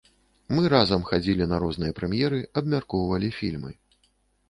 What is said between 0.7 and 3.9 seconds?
разам хадзілі на розныя прэм'еры, абмяркоўвалі фільмы.